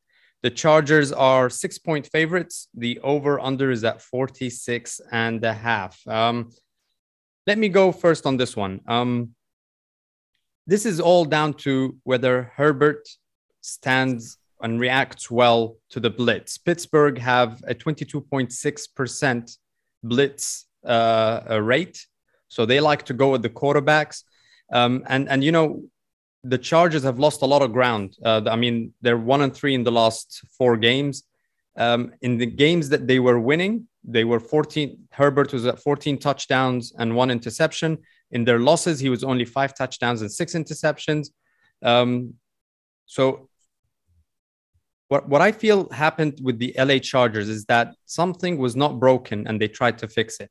the 0.42 0.50
Chargers 0.50 1.12
are 1.12 1.48
six 1.48 1.78
point 1.78 2.06
favorites. 2.06 2.68
The 2.74 2.98
over 3.00 3.38
under 3.38 3.70
is 3.70 3.84
at 3.84 4.02
46 4.02 5.00
and 5.10 5.44
a 5.44 5.52
half. 5.52 6.00
Um, 6.06 6.50
let 7.46 7.58
me 7.58 7.68
go 7.68 7.92
first 7.92 8.26
on 8.26 8.36
this 8.36 8.56
one. 8.56 8.80
Um, 8.86 9.30
this 10.66 10.86
is 10.86 11.00
all 11.00 11.24
down 11.24 11.54
to 11.54 11.96
whether 12.04 12.52
Herbert 12.54 13.08
stands 13.60 14.38
and 14.60 14.80
reacts 14.80 15.30
well 15.30 15.76
to 15.90 16.00
the 16.00 16.10
blitz. 16.10 16.58
Pittsburgh 16.58 17.18
have 17.18 17.62
a 17.66 17.74
22.6% 17.74 19.58
blitz 20.04 20.66
uh, 20.84 21.60
rate. 21.60 22.06
So 22.48 22.66
they 22.66 22.80
like 22.80 23.04
to 23.06 23.14
go 23.14 23.30
with 23.30 23.42
the 23.42 23.50
quarterbacks. 23.50 24.22
Um, 24.72 25.04
and, 25.08 25.28
and, 25.28 25.42
you 25.42 25.52
know, 25.52 25.82
the 26.44 26.58
Chargers 26.58 27.04
have 27.04 27.18
lost 27.18 27.42
a 27.42 27.46
lot 27.46 27.62
of 27.62 27.72
ground. 27.72 28.16
Uh, 28.24 28.42
I 28.46 28.56
mean, 28.56 28.92
they're 29.00 29.18
one 29.18 29.42
and 29.42 29.54
three 29.54 29.74
in 29.74 29.84
the 29.84 29.92
last 29.92 30.44
four 30.58 30.76
games. 30.76 31.22
Um, 31.76 32.12
in 32.20 32.36
the 32.36 32.46
games 32.46 32.88
that 32.90 33.06
they 33.06 33.18
were 33.18 33.38
winning, 33.38 33.86
they 34.04 34.24
were 34.24 34.40
14. 34.40 35.08
Herbert 35.12 35.52
was 35.52 35.66
at 35.66 35.80
14 35.80 36.18
touchdowns 36.18 36.92
and 36.98 37.14
one 37.14 37.30
interception. 37.30 37.98
In 38.32 38.44
their 38.44 38.58
losses, 38.58 38.98
he 38.98 39.08
was 39.08 39.22
only 39.22 39.44
five 39.44 39.74
touchdowns 39.74 40.20
and 40.20 40.30
six 40.30 40.54
interceptions. 40.54 41.28
Um, 41.82 42.34
so, 43.06 43.48
what, 45.08 45.28
what 45.28 45.42
I 45.42 45.52
feel 45.52 45.90
happened 45.90 46.40
with 46.42 46.58
the 46.58 46.74
LA 46.76 46.98
Chargers 46.98 47.48
is 47.48 47.66
that 47.66 47.94
something 48.06 48.56
was 48.58 48.74
not 48.74 48.98
broken 48.98 49.46
and 49.46 49.60
they 49.60 49.68
tried 49.68 49.98
to 49.98 50.08
fix 50.08 50.40
it. 50.40 50.50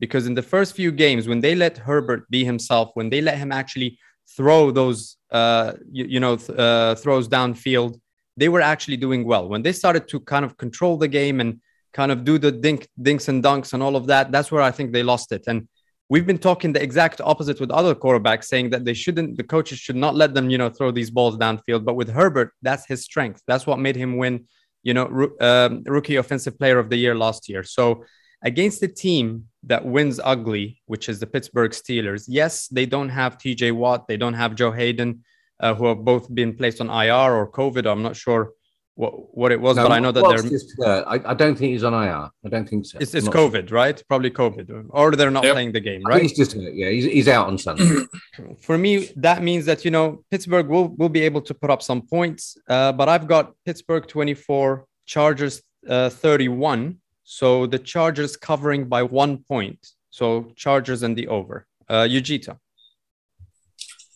Because 0.00 0.26
in 0.26 0.34
the 0.34 0.42
first 0.42 0.76
few 0.76 0.92
games, 0.92 1.26
when 1.26 1.40
they 1.40 1.56
let 1.56 1.76
Herbert 1.78 2.30
be 2.30 2.44
himself, 2.44 2.90
when 2.94 3.10
they 3.10 3.20
let 3.20 3.38
him 3.38 3.50
actually 3.50 3.98
throw 4.36 4.70
those 4.70 5.17
uh, 5.30 5.72
you, 5.90 6.04
you, 6.04 6.20
know 6.20 6.36
th- 6.36 6.58
uh, 6.58 6.94
throws 6.94 7.28
downfield, 7.28 8.00
they 8.36 8.48
were 8.48 8.60
actually 8.60 8.96
doing 8.96 9.24
well. 9.24 9.48
When 9.48 9.62
they 9.62 9.72
started 9.72 10.08
to 10.08 10.20
kind 10.20 10.44
of 10.44 10.56
control 10.56 10.96
the 10.96 11.08
game 11.08 11.40
and 11.40 11.60
kind 11.92 12.12
of 12.12 12.24
do 12.24 12.38
the 12.38 12.52
dink, 12.52 12.88
dinks 13.00 13.28
and 13.28 13.42
dunks 13.42 13.72
and 13.72 13.82
all 13.82 13.96
of 13.96 14.06
that, 14.06 14.30
that's 14.30 14.52
where 14.52 14.62
I 14.62 14.70
think 14.70 14.92
they 14.92 15.02
lost 15.02 15.32
it. 15.32 15.44
And 15.46 15.68
we've 16.08 16.26
been 16.26 16.38
talking 16.38 16.72
the 16.72 16.82
exact 16.82 17.20
opposite 17.20 17.60
with 17.60 17.70
other 17.70 17.94
quarterbacks, 17.94 18.44
saying 18.44 18.70
that 18.70 18.84
they 18.84 18.94
shouldn't, 18.94 19.36
the 19.36 19.44
coaches 19.44 19.78
should 19.78 19.96
not 19.96 20.14
let 20.14 20.34
them, 20.34 20.50
you 20.50 20.58
know, 20.58 20.70
throw 20.70 20.90
these 20.90 21.10
balls 21.10 21.36
downfield. 21.36 21.84
But 21.84 21.94
with 21.94 22.08
Herbert, 22.08 22.52
that's 22.62 22.86
his 22.86 23.02
strength. 23.02 23.42
That's 23.46 23.66
what 23.66 23.78
made 23.78 23.96
him 23.96 24.16
win, 24.16 24.46
you 24.82 24.94
know, 24.94 25.30
um, 25.40 25.82
rookie 25.84 26.16
offensive 26.16 26.58
player 26.58 26.78
of 26.78 26.90
the 26.90 26.96
year 26.96 27.14
last 27.14 27.48
year. 27.48 27.62
So 27.62 28.04
against 28.42 28.82
a 28.82 28.88
team 28.88 29.47
that 29.64 29.84
wins 29.84 30.20
ugly, 30.22 30.80
which 30.86 31.08
is 31.08 31.18
the 31.20 31.26
Pittsburgh 31.26 31.72
Steelers. 31.72 32.24
Yes, 32.28 32.68
they 32.68 32.86
don't 32.86 33.08
have 33.08 33.38
TJ 33.38 33.72
Watt, 33.72 34.08
they 34.08 34.16
don't 34.16 34.34
have 34.34 34.54
Joe 34.54 34.72
Haden, 34.72 35.24
uh, 35.60 35.74
who 35.74 35.86
have 35.86 36.04
both 36.04 36.32
been 36.34 36.56
placed 36.56 36.80
on 36.80 36.88
IR 36.88 37.34
or 37.34 37.50
COVID. 37.50 37.90
I'm 37.90 38.02
not 38.02 38.16
sure 38.16 38.52
what, 38.98 39.36
what 39.36 39.52
it 39.52 39.60
was, 39.60 39.76
no, 39.76 39.84
but 39.84 39.92
I 39.92 40.00
know 40.00 40.10
that 40.10 40.24
they're. 40.28 40.50
Just, 40.50 40.74
uh, 40.80 41.04
I, 41.06 41.30
I, 41.30 41.34
don't 41.34 41.56
think 41.56 41.70
he's 41.70 41.84
on 41.84 41.94
IR. 41.94 42.30
I 42.44 42.48
don't 42.48 42.68
think 42.68 42.84
so. 42.84 42.98
It's, 43.00 43.14
it's 43.14 43.28
COVID, 43.28 43.68
sure. 43.68 43.76
right? 43.76 44.02
Probably 44.08 44.28
COVID, 44.28 44.86
or 44.90 45.12
they're 45.12 45.30
not 45.30 45.44
yep. 45.44 45.52
playing 45.52 45.70
the 45.70 45.78
game, 45.78 46.02
right? 46.04 46.20
he's 46.20 46.36
just 46.36 46.56
yeah, 46.56 46.88
he's, 46.88 47.04
he's 47.04 47.28
out 47.28 47.46
on 47.46 47.58
Sunday. 47.58 48.06
For 48.60 48.76
me, 48.76 49.10
that 49.14 49.44
means 49.44 49.66
that 49.66 49.84
you 49.84 49.92
know 49.92 50.24
Pittsburgh 50.32 50.66
will 50.66 50.88
will 50.88 51.08
be 51.08 51.20
able 51.20 51.42
to 51.42 51.54
put 51.54 51.70
up 51.70 51.80
some 51.80 52.02
points, 52.02 52.56
uh, 52.68 52.90
but 52.90 53.08
I've 53.08 53.28
got 53.28 53.52
Pittsburgh 53.64 54.04
twenty 54.08 54.34
four, 54.34 54.86
Chargers 55.06 55.62
uh, 55.88 56.10
thirty 56.10 56.48
one. 56.48 56.98
So 57.30 57.66
the 57.66 57.78
Chargers 57.78 58.38
covering 58.38 58.88
by 58.88 59.02
one 59.02 59.44
point. 59.44 59.86
So 60.08 60.50
Chargers 60.56 61.02
and 61.02 61.14
the 61.14 61.28
over. 61.28 61.66
Uh, 61.86 62.04
Ujita. 62.04 62.58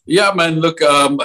Yeah, 0.07 0.33
man. 0.35 0.61
Look, 0.61 0.81
um, 0.81 1.21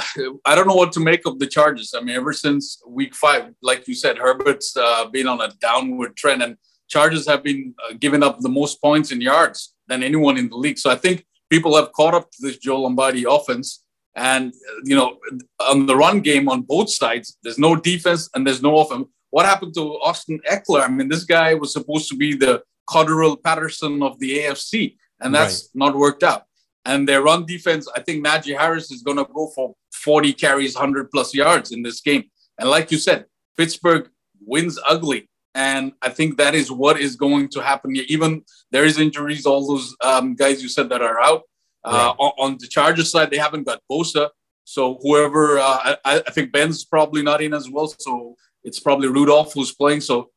I 0.46 0.54
don't 0.54 0.68
know 0.68 0.76
what 0.76 0.92
to 0.92 1.00
make 1.00 1.26
of 1.26 1.40
the 1.40 1.48
Chargers. 1.48 1.94
I 1.96 2.02
mean, 2.02 2.18
ever 2.18 2.34
since 2.34 2.82
Week 2.86 3.16
Five, 3.16 3.54
like 3.62 3.88
you 3.88 3.96
said, 3.96 4.18
Herbert's 4.18 4.76
uh, 4.76 5.06
been 5.06 5.30
on 5.30 5.40
a 5.40 5.54
downward 5.62 6.18
trend, 6.18 6.44
and 6.44 6.58
Chargers 6.90 7.26
have 7.26 7.42
been 7.42 7.74
uh, 7.82 7.94
giving 7.98 8.22
up 8.22 8.40
the 8.42 8.50
most 8.50 8.82
points 8.82 9.14
in 9.14 9.22
yards 9.22 9.74
than 9.88 10.04
anyone 10.04 10.38
in 10.38 10.50
the 10.50 10.58
league. 10.58 10.78
So 10.78 10.90
I 10.90 10.96
think 10.96 11.26
people 11.50 11.74
have 11.78 11.94
caught 11.94 12.14
up 12.14 12.30
to 12.32 12.38
this 12.42 12.58
Joe 12.58 12.82
Lombardi 12.82 13.24
offense. 13.24 13.86
And 14.14 14.54
you 14.84 14.96
know, 14.98 15.20
on 15.62 15.86
the 15.86 15.96
run 15.96 16.20
game 16.20 16.50
on 16.50 16.64
both 16.64 16.90
sides, 16.90 17.38
there's 17.44 17.60
no 17.60 17.78
defense 17.78 18.30
and 18.36 18.46
there's 18.46 18.62
no 18.62 18.78
offense. 18.80 19.08
What 19.38 19.46
happened 19.46 19.76
to 19.76 20.00
Austin 20.02 20.40
Ekeler? 20.52 20.82
I 20.82 20.88
mean, 20.88 21.10
this 21.10 21.24
guy 21.24 21.54
was 21.54 21.72
supposed 21.72 22.10
to 22.10 22.16
be 22.16 22.34
the 22.34 22.64
Cordarrelle 22.90 23.40
Patterson 23.40 24.02
of 24.02 24.18
the 24.18 24.40
AFC, 24.40 24.98
and 25.20 25.36
that's 25.36 25.70
right. 25.76 25.86
not 25.90 25.96
worked 25.96 26.24
out. 26.24 26.46
And 26.86 27.08
their 27.08 27.22
run 27.22 27.46
defense, 27.46 27.88
I 27.96 28.02
think 28.02 28.26
Najee 28.26 28.58
Harris 28.58 28.90
is 28.90 29.04
going 29.04 29.18
to 29.18 29.28
go 29.32 29.52
for 29.54 29.76
40 29.94 30.34
carries, 30.34 30.74
100 30.74 31.12
plus 31.12 31.36
yards 31.36 31.72
in 31.72 31.84
this 31.84 32.02
game. 32.02 32.24
And 32.58 32.68
like 32.68 32.92
you 32.92 32.98
said, 32.98 33.26
Pittsburgh 33.56 34.10
wins 34.44 34.80
ugly. 34.84 35.30
And 35.54 35.92
I 36.02 36.10
think 36.10 36.38
that 36.38 36.56
is 36.56 36.72
what 36.72 37.00
is 37.00 37.16
going 37.16 37.50
to 37.50 37.62
happen 37.62 37.94
here. 37.94 38.06
Even 38.08 38.42
there 38.72 38.86
is 38.86 38.98
injuries, 38.98 39.46
all 39.46 39.68
those 39.68 39.96
um, 40.04 40.34
guys 40.34 40.64
you 40.64 40.70
said 40.70 40.90
that 40.90 41.04
are 41.04 41.22
out. 41.22 41.44
Uh, 41.84 42.16
on, 42.18 42.32
on, 42.40 42.58
the 42.60 42.66
Chargers 42.66 43.12
side, 43.12 43.30
they 43.30 43.38
haven't 43.38 43.68
got 43.68 43.84
Bosa. 43.90 44.30
So 44.64 44.98
whoever, 45.04 45.60
uh, 45.60 45.96
I, 46.04 46.24
I, 46.26 46.32
think 46.32 46.52
Ben's 46.52 46.84
probably 46.84 47.22
not 47.22 47.42
in 47.42 47.54
as 47.54 47.70
well. 47.70 47.88
So 48.00 48.36
it's 48.68 48.80
probably 48.80 49.08
Rudolph 49.08 49.54
who's 49.54 49.74
playing. 49.74 50.02
So 50.02 50.30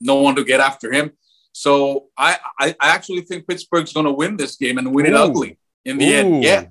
no 0.00 0.16
one 0.16 0.36
to 0.36 0.44
get 0.44 0.60
after 0.60 0.92
him. 0.92 1.12
So 1.52 2.06
I, 2.16 2.38
I, 2.60 2.76
I 2.78 2.90
actually 2.94 3.22
think 3.22 3.48
Pittsburgh's 3.48 3.92
going 3.92 4.06
to 4.06 4.12
win 4.12 4.36
this 4.36 4.56
game 4.56 4.78
and 4.78 4.94
win 4.94 5.06
Ooh. 5.06 5.08
it 5.08 5.14
ugly 5.14 5.58
in 5.84 5.98
the 5.98 6.08
Ooh. 6.08 6.14
end. 6.14 6.44
Yeah, 6.44 6.66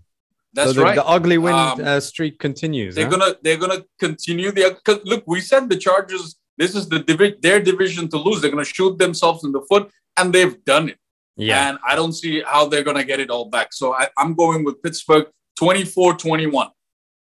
that's 0.54 0.70
so 0.70 0.74
the, 0.76 0.84
right. 0.84 0.96
The 0.96 1.06
ugly 1.06 1.38
win 1.38 1.54
um, 1.54 1.82
uh, 1.84 2.00
streak 2.00 2.40
continues. 2.40 2.96
They're 2.96 3.06
huh? 3.06 3.18
gonna 3.18 3.36
they're 3.42 3.58
gonna 3.58 3.84
continue 4.00 4.52
the. 4.52 4.78
look, 5.04 5.24
we 5.28 5.42
said 5.42 5.70
the 5.70 5.78
Chargers. 5.78 6.38
This 6.58 6.74
is 6.74 6.88
the 6.88 7.00
divi- 7.00 7.38
their 7.42 7.60
division 7.60 8.08
to 8.10 8.18
lose. 8.18 8.42
They're 8.42 8.52
gonna 8.52 8.64
shoot 8.64 8.98
themselves 8.98 9.44
in 9.44 9.52
the 9.52 9.62
foot, 9.70 9.92
and 10.18 10.32
they've 10.34 10.64
done 10.64 10.90
it. 10.90 10.98
Yeah. 11.36 11.70
And 11.70 11.80
I 11.88 11.96
don't 11.96 12.14
see 12.14 12.42
how 12.42 12.68
they're 12.68 12.84
gonna 12.84 13.04
get 13.04 13.20
it 13.20 13.30
all 13.30 13.50
back. 13.50 13.74
So 13.74 13.94
I, 13.94 14.08
am 14.18 14.34
going 14.36 14.64
with 14.64 14.82
Pittsburgh 14.82 15.28
24-21. 15.60 16.72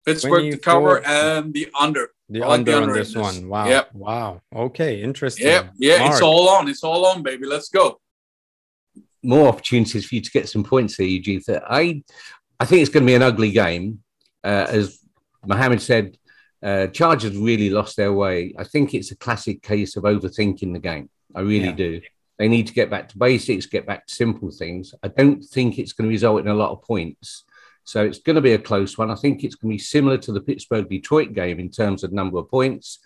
Pittsburgh 0.04 0.30
24. 0.30 0.50
to 0.50 0.58
cover 0.58 1.06
and 1.06 1.52
the 1.54 1.68
under. 1.78 2.10
The 2.30 2.42
under, 2.42 2.70
the 2.70 2.76
under 2.78 2.92
on 2.92 2.98
this, 2.98 3.12
this, 3.12 3.16
one. 3.16 3.48
Wow. 3.48 3.68
Yep. 3.68 3.94
Wow. 3.94 4.40
Okay. 4.54 5.02
Interesting. 5.02 5.48
Yeah. 5.48 5.68
Yeah. 5.76 5.98
Mark. 5.98 6.12
It's 6.12 6.22
all 6.22 6.48
on. 6.48 6.68
It's 6.68 6.84
all 6.84 7.04
on, 7.06 7.22
baby. 7.22 7.46
Let's 7.46 7.68
go 7.68 8.00
more 9.22 9.48
opportunities 9.48 10.06
for 10.06 10.14
you 10.14 10.20
to 10.20 10.30
get 10.30 10.48
some 10.48 10.64
points 10.64 10.96
here, 10.96 11.06
Eugene. 11.06 11.42
I, 11.48 12.02
I 12.58 12.64
think 12.64 12.82
it's 12.82 12.90
going 12.90 13.04
to 13.04 13.10
be 13.10 13.14
an 13.14 13.22
ugly 13.22 13.50
game. 13.50 14.02
Uh, 14.42 14.66
as 14.68 14.98
Mohammed 15.44 15.82
said, 15.82 16.16
uh, 16.62 16.86
Chargers 16.88 17.36
really 17.36 17.70
lost 17.70 17.96
their 17.96 18.12
way. 18.12 18.54
I 18.58 18.64
think 18.64 18.94
it's 18.94 19.10
a 19.10 19.16
classic 19.16 19.62
case 19.62 19.96
of 19.96 20.04
overthinking 20.04 20.72
the 20.72 20.78
game. 20.78 21.10
I 21.34 21.40
really 21.40 21.66
yeah. 21.66 21.72
do. 21.72 22.00
They 22.38 22.48
need 22.48 22.66
to 22.68 22.72
get 22.72 22.90
back 22.90 23.08
to 23.10 23.18
basics, 23.18 23.66
get 23.66 23.86
back 23.86 24.06
to 24.06 24.14
simple 24.14 24.50
things. 24.50 24.94
I 25.02 25.08
don't 25.08 25.42
think 25.42 25.78
it's 25.78 25.92
going 25.92 26.08
to 26.08 26.12
result 26.12 26.40
in 26.40 26.48
a 26.48 26.54
lot 26.54 26.70
of 26.70 26.82
points. 26.82 27.44
So 27.84 28.04
it's 28.04 28.18
going 28.18 28.36
to 28.36 28.42
be 28.42 28.52
a 28.52 28.58
close 28.58 28.96
one. 28.96 29.10
I 29.10 29.14
think 29.14 29.42
it's 29.42 29.54
going 29.54 29.72
to 29.72 29.74
be 29.74 29.82
similar 29.82 30.18
to 30.18 30.32
the 30.32 30.40
Pittsburgh 30.40 30.88
Detroit 30.88 31.32
game 31.32 31.58
in 31.58 31.70
terms 31.70 32.04
of 32.04 32.12
number 32.12 32.38
of 32.38 32.50
points. 32.50 33.00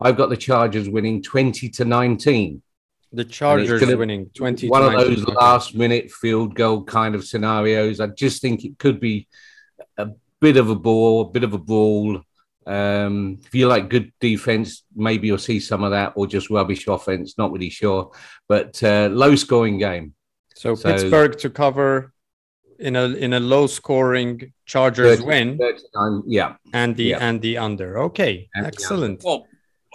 I've 0.00 0.16
got 0.16 0.28
the 0.28 0.36
Chargers 0.36 0.88
winning 0.88 1.22
20 1.22 1.68
to 1.70 1.84
19. 1.84 2.62
The 3.12 3.24
Chargers 3.24 3.94
winning 3.94 4.30
20. 4.34 4.68
One 4.68 4.82
of 4.82 4.92
those 4.92 5.24
last 5.24 5.74
minute 5.74 6.10
field 6.10 6.54
goal 6.54 6.82
kind 6.82 7.14
of 7.14 7.24
scenarios. 7.24 8.00
I 8.00 8.08
just 8.08 8.42
think 8.42 8.64
it 8.64 8.78
could 8.78 8.98
be 8.98 9.28
a 9.96 10.08
bit 10.40 10.56
of 10.56 10.68
a 10.68 10.74
ball, 10.74 11.22
a 11.22 11.30
bit 11.30 11.44
of 11.44 11.54
a 11.54 11.58
brawl. 11.58 12.20
Um, 12.66 13.38
if 13.44 13.54
you 13.54 13.68
like 13.68 13.90
good 13.90 14.12
defense, 14.20 14.84
maybe 14.96 15.28
you'll 15.28 15.38
see 15.38 15.60
some 15.60 15.84
of 15.84 15.92
that, 15.92 16.14
or 16.16 16.26
just 16.26 16.50
rubbish 16.50 16.88
offense. 16.88 17.38
Not 17.38 17.52
really 17.52 17.70
sure, 17.70 18.10
but 18.48 18.82
uh, 18.82 19.10
low 19.12 19.36
scoring 19.36 19.78
game. 19.78 20.14
So, 20.56 20.74
so, 20.74 20.90
Pittsburgh 20.90 21.38
to 21.38 21.50
cover 21.50 22.13
in 22.84 22.96
a 22.96 23.04
in 23.24 23.32
a 23.32 23.40
low 23.40 23.66
scoring 23.66 24.52
Chargers 24.66 25.18
30, 25.18 25.26
win. 25.26 25.58
39, 25.58 25.82
um, 25.96 26.22
yeah, 26.26 26.56
and 26.72 26.96
the 26.96 27.04
yeah. 27.04 27.18
and 27.26 27.40
the 27.40 27.58
under. 27.58 27.98
Okay, 28.08 28.48
and 28.54 28.66
excellent. 28.66 29.22
Well, 29.24 29.46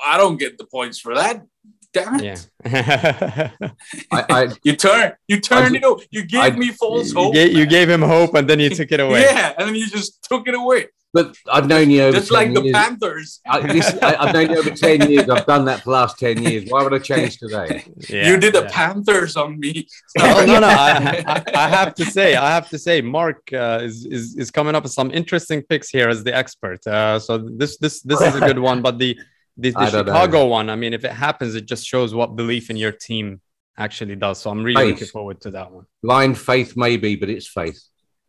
I 0.03 0.17
don't 0.17 0.37
get 0.37 0.57
the 0.57 0.65
points 0.65 0.99
for 0.99 1.15
that 1.15 1.45
damn 1.93 2.19
it. 2.19 2.47
Yeah. 2.65 3.51
I, 4.11 4.25
I, 4.29 4.47
you 4.63 4.75
turn, 4.75 5.13
you 5.27 5.39
turn, 5.39 5.73
you 5.73 5.79
know, 5.79 5.99
you 6.11 6.23
gave 6.23 6.53
I, 6.53 6.57
me 6.57 6.69
false 6.69 7.11
hope. 7.11 7.33
You 7.33 7.45
gave, 7.45 7.57
you 7.57 7.65
gave, 7.65 7.89
him 7.89 8.01
hope 8.01 8.35
and 8.35 8.47
then 8.49 8.59
you 8.59 8.69
took 8.69 8.91
it 8.91 8.99
away. 8.99 9.21
yeah, 9.29 9.53
and 9.57 9.67
then 9.67 9.75
you 9.75 9.87
just 9.87 10.23
took 10.23 10.47
it 10.47 10.53
away. 10.53 10.87
But 11.11 11.35
I've 11.51 11.67
known 11.67 11.89
you 11.89 12.03
over 12.03 12.17
just 12.17 12.31
like 12.31 12.53
the 12.53 12.71
Panthers. 12.71 13.39
I, 13.49 13.59
have 13.61 14.33
known 14.33 14.51
you 14.51 14.59
over 14.59 14.69
ten 14.69 15.09
years. 15.09 15.27
I've 15.27 15.45
done 15.47 15.65
that 15.65 15.79
for 15.79 15.85
the 15.85 15.91
last 15.91 16.19
ten 16.19 16.43
years. 16.43 16.69
Why 16.69 16.83
would 16.83 16.93
I 16.93 16.99
change 16.99 17.37
today? 17.37 17.83
Yeah, 18.09 18.29
you 18.29 18.37
did 18.37 18.53
the 18.53 18.63
yeah. 18.63 18.71
Panthers 18.71 19.35
on 19.35 19.59
me. 19.59 19.87
no, 20.17 20.45
no, 20.45 20.59
no. 20.59 20.67
I, 20.67 21.43
I, 21.53 21.67
have 21.67 21.93
to 21.95 22.05
say, 22.05 22.35
I 22.35 22.49
have 22.49 22.69
to 22.69 22.79
say, 22.79 23.01
Mark 23.01 23.51
uh, 23.53 23.79
is, 23.81 24.05
is 24.05 24.35
is 24.35 24.51
coming 24.51 24.73
up 24.73 24.83
with 24.83 24.93
some 24.93 25.11
interesting 25.11 25.61
picks 25.63 25.89
here 25.89 26.09
as 26.09 26.23
the 26.23 26.33
expert. 26.33 26.85
Uh, 26.87 27.19
so 27.19 27.37
this 27.37 27.77
this 27.77 28.01
this 28.01 28.21
is 28.21 28.35
a 28.35 28.39
good 28.39 28.59
one. 28.59 28.81
But 28.81 28.99
the 28.99 29.17
the, 29.57 29.71
the 29.79 29.89
Chicago 29.89 30.39
know. 30.39 30.45
one, 30.45 30.69
I 30.69 30.75
mean, 30.75 30.93
if 30.93 31.03
it 31.03 31.11
happens, 31.11 31.55
it 31.55 31.65
just 31.65 31.85
shows 31.85 32.13
what 32.13 32.35
belief 32.35 32.69
in 32.69 32.77
your 32.77 32.91
team 32.91 33.41
actually 33.77 34.15
does. 34.15 34.39
So 34.39 34.49
I'm 34.49 34.63
really 34.63 34.81
faith. 34.81 34.93
looking 34.93 35.07
forward 35.07 35.41
to 35.41 35.51
that 35.51 35.71
one. 35.71 35.85
Blind 36.03 36.37
faith, 36.37 36.73
maybe, 36.75 37.15
but 37.15 37.29
it's 37.29 37.47
faith. 37.47 37.81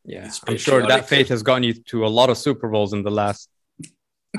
Yeah, 0.04 0.26
it's 0.26 0.40
I'm 0.46 0.56
sure 0.56 0.86
that 0.86 1.08
faith 1.08 1.28
has 1.28 1.42
gotten 1.42 1.62
you 1.62 1.74
to 1.74 2.06
a 2.06 2.08
lot 2.08 2.30
of 2.30 2.38
Super 2.38 2.68
Bowls 2.68 2.92
in 2.92 3.02
the 3.02 3.10
last 3.10 3.48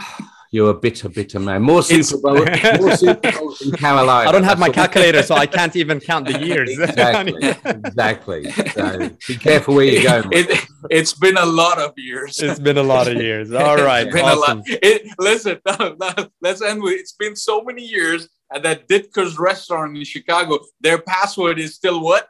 You're 0.53 0.72
a 0.72 0.74
bitter, 0.74 1.08
bitter 1.08 1.39
man. 1.39 1.62
More 1.62 1.82
Super, 1.82 2.18
Bowl, 2.22 2.46
more 2.77 2.98
Super 2.98 3.32
Bowls 3.39 3.62
in 3.62 3.72
Carolina. 3.72 4.27
I 4.27 4.34
don't 4.34 4.44
have 4.44 4.60
my 4.60 4.68
calculator, 4.68 5.24
so 5.24 5.34
I 5.34 5.46
can't 5.46 5.74
even 5.77 6.01
count 6.01 6.27
the 6.27 6.46
years. 6.46 6.70
exactly. 6.77 7.56
exactly. 7.63 8.51
So 8.72 9.10
be 9.30 9.38
careful 9.38 9.75
where 9.75 9.86
you 9.86 10.03
go. 10.03 10.24
It, 10.30 10.68
has 10.91 11.13
been 11.13 11.38
a 11.38 11.46
lot 11.46 11.80
of 11.80 11.94
years. 11.96 12.38
It's 12.41 12.60
been 12.60 12.77
a 12.77 12.84
lot 12.84 13.08
of 13.08 13.15
years. 13.15 13.50
All 13.53 13.77
right. 13.77 14.08
It's 14.08 14.13
been 14.13 14.25
awesome. 14.25 14.58
a 14.58 14.62
lot. 14.62 14.65
It, 14.68 15.03
listen, 15.18 15.58
no, 15.65 15.96
no, 15.98 16.30
let's 16.41 16.62
end 16.62 16.84
with 16.84 17.00
it's 17.00 17.13
been 17.13 17.38
so 17.38 17.62
many 17.62 17.86
years 17.86 18.27
at 18.53 18.62
that 18.63 18.89
Ditka's 18.89 19.39
restaurant 19.39 19.96
in 19.96 20.03
Chicago. 20.03 20.60
Their 20.82 20.98
password 20.98 21.60
is 21.60 21.75
still 21.75 22.03
what? 22.03 22.27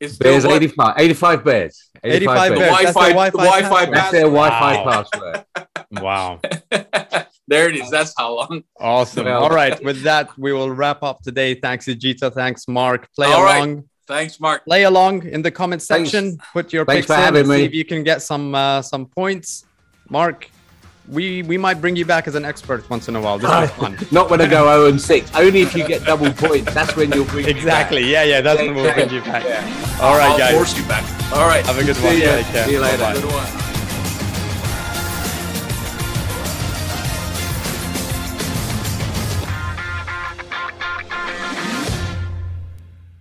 It's 0.00 0.16
Bears 0.16 0.46
85, 0.46 0.94
85 0.96 1.44
Bears. 1.44 1.89
85, 2.02 2.52
85 2.52 2.58
Bears. 2.58 2.58
The 2.58 2.92
Wi-Fi, 2.92 3.30
the 3.30 3.38
Wi-Fi, 3.38 3.86
That's 3.86 4.10
their 4.10 4.22
Wi-Fi 4.22 4.84
password. 4.84 5.44
wow. 6.02 6.40
there 7.48 7.68
it 7.68 7.76
is. 7.76 7.90
That's 7.90 8.14
how 8.16 8.36
long. 8.36 8.64
Awesome. 8.78 9.26
Well, 9.26 9.42
All 9.42 9.50
right. 9.50 9.82
With 9.84 10.02
that, 10.02 10.36
we 10.38 10.52
will 10.52 10.70
wrap 10.70 11.02
up 11.02 11.22
today. 11.22 11.54
Thanks, 11.54 11.86
Ujita. 11.86 12.32
Thanks, 12.32 12.68
Mark. 12.68 13.08
Play 13.14 13.26
All 13.26 13.42
along. 13.42 13.74
Right. 13.74 13.84
Thanks, 14.06 14.40
Mark. 14.40 14.64
Play 14.64 14.84
along 14.84 15.26
in 15.26 15.42
the 15.42 15.50
comment 15.50 15.82
section. 15.82 16.30
Thanks. 16.30 16.46
Put 16.52 16.72
your 16.72 16.84
Thanks 16.84 17.06
picks 17.06 17.36
in. 17.36 17.46
See 17.46 17.64
if 17.64 17.74
you 17.74 17.84
can 17.84 18.02
get 18.02 18.22
some 18.22 18.54
uh, 18.54 18.82
some 18.82 19.06
points. 19.06 19.66
Mark, 20.08 20.50
we 21.08 21.42
we 21.42 21.56
might 21.56 21.80
bring 21.80 21.94
you 21.94 22.04
back 22.04 22.26
as 22.26 22.34
an 22.34 22.44
expert 22.44 22.88
once 22.90 23.08
in 23.08 23.14
a 23.14 23.20
while. 23.20 23.38
This 23.38 23.50
is 23.50 23.70
fun. 23.76 23.96
Not 24.10 24.30
when 24.30 24.40
I 24.40 24.46
go 24.46 24.64
0 24.64 24.86
and 24.86 25.00
6. 25.00 25.34
Only 25.36 25.62
if 25.62 25.74
you 25.76 25.86
get 25.86 26.04
double 26.04 26.32
points. 26.32 26.74
That's 26.74 26.96
when 26.96 27.12
you'll 27.12 27.26
bring 27.26 27.46
exactly. 27.46 28.10
Yeah, 28.10 28.24
yeah. 28.24 28.40
That's 28.40 28.60
when 28.60 28.74
we'll 28.74 28.92
bring 28.92 29.10
you 29.10 29.20
back. 29.20 29.44
Yeah. 29.44 29.98
All 30.00 30.16
right, 30.16 30.30
I'll 30.30 30.38
guys. 30.38 30.54
force 30.54 30.76
you 30.76 30.84
back. 30.86 31.19
All 31.32 31.46
right. 31.46 31.64
Have 31.64 31.78
a 31.78 31.84
good 31.84 31.96
See 31.96 32.04
one. 32.04 32.16
You. 32.16 32.64
See 32.64 32.72
you 32.72 32.80
later. 32.80 32.98
Bye-bye. 32.98 33.20
Good 33.20 33.32
one. 33.32 33.69